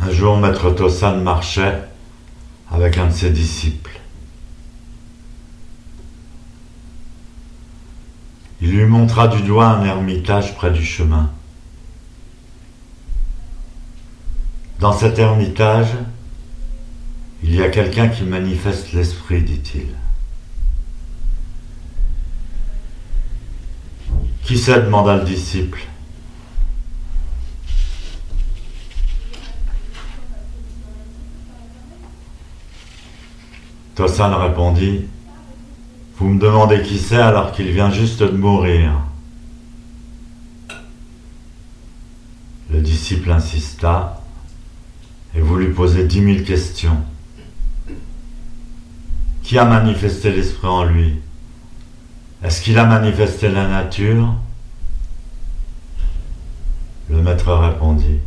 [0.00, 1.82] Un jour, Maître Tossan marchait
[2.70, 4.00] avec un de ses disciples.
[8.60, 11.30] Il lui montra du doigt un ermitage près du chemin.
[14.80, 15.94] Dans cet ermitage,
[17.42, 19.88] il y a quelqu'un qui manifeste l'esprit, dit-il.
[24.48, 25.78] Qui c'est demanda le disciple.
[33.94, 35.04] Tossan répondit
[36.16, 38.92] Vous me demandez qui c'est alors qu'il vient juste de mourir.
[42.70, 44.22] Le disciple insista
[45.34, 46.96] et voulut poser dix mille questions.
[49.42, 51.16] Qui a manifesté l'esprit en lui?
[52.42, 54.34] Est-ce qu'il a manifesté la nature?
[57.10, 58.20] Le maître répondit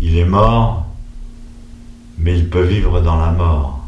[0.00, 0.86] Il est mort,
[2.18, 3.80] mais il peut vivre dans la mort.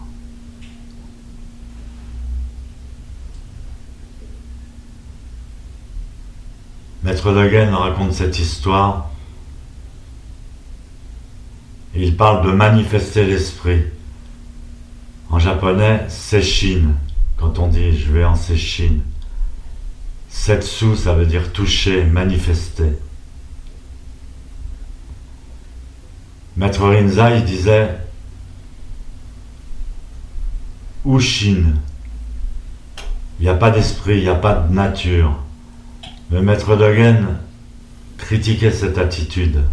[7.03, 9.11] Maître Dogen raconte cette histoire.
[11.97, 13.83] Il parle de manifester l'esprit.
[15.31, 16.93] En japonais, seshin,
[17.43, 19.01] quand on dit je vais en seshin.
[20.29, 22.93] Setsu, ça veut dire toucher, manifester.
[26.57, 27.99] Maître Rinzai disait
[31.05, 31.75] Ushin.
[33.41, 35.37] Il n'y a pas d'esprit, il n'y a pas de nature.
[36.31, 37.39] Le maître Dogen
[38.19, 39.65] critiquait cette attitude,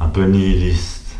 [0.00, 1.16] un peu nihiliste.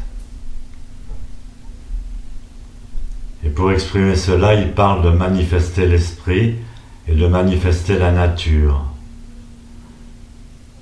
[3.44, 6.56] Et pour exprimer cela, il parle de manifester l'esprit
[7.06, 8.84] et de manifester la nature.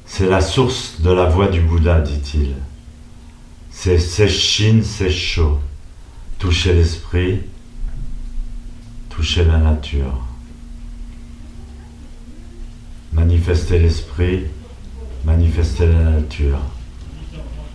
[0.06, 2.54] C'est la source de la voix du Bouddha, dit-il.
[3.70, 5.58] C'est Seshin, c'est chaud.
[6.38, 7.40] Toucher l'esprit,
[9.10, 10.18] toucher la nature
[13.12, 14.44] manifester l'esprit,
[15.26, 16.60] manifester la nature.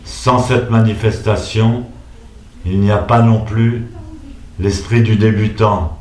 [0.04, 1.84] Sans cette manifestation,
[2.66, 3.86] il n'y a pas non plus
[4.60, 5.98] l'esprit du débutant,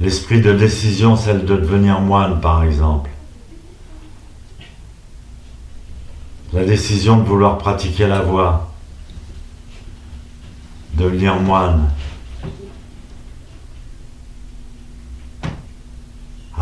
[0.00, 3.10] l'esprit de décision, celle de devenir moine par exemple.
[6.52, 8.72] La décision de vouloir pratiquer la voie,
[10.94, 11.88] devenir moine,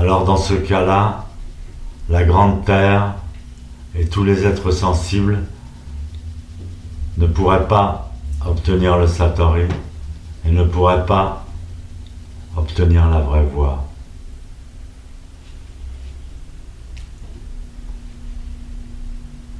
[0.00, 1.26] Alors dans ce cas-là,
[2.08, 3.16] la grande terre
[3.94, 5.40] et tous les êtres sensibles
[7.16, 8.12] ne pourraient pas
[8.46, 9.64] obtenir le Satori
[10.46, 11.44] et ne pourraient pas
[12.56, 13.86] obtenir la vraie voie.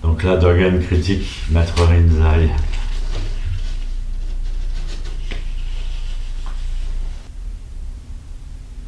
[0.03, 2.51] Donc là, Dogen critique Maître Rinzai.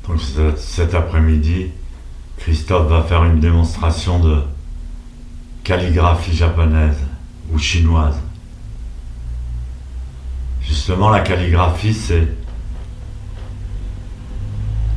[0.06, 0.21] Donc
[0.56, 1.71] cet après-midi,
[2.39, 4.43] Christophe va faire une démonstration de
[5.62, 6.99] calligraphie japonaise
[7.53, 8.19] ou chinoise.
[10.84, 12.26] Justement, la calligraphie, c'est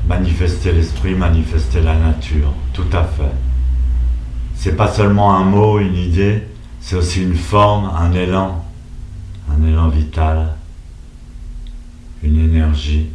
[0.07, 3.31] manifester l'esprit, manifester la nature, tout à fait.
[4.56, 6.41] C'est pas seulement un mot, une idée,
[6.81, 8.66] c'est aussi une forme, un élan,
[9.47, 10.56] un élan vital,
[12.23, 13.09] une énergie.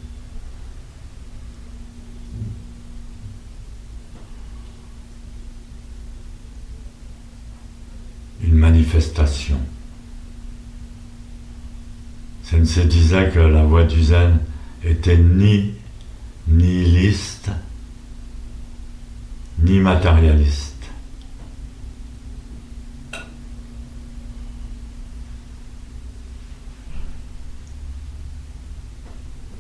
[8.43, 9.59] manifestation.
[12.51, 14.41] Sensei disait que la voie du zen
[14.83, 15.75] était ni
[16.49, 17.53] nihiliste,
[19.61, 20.70] ni matérialiste.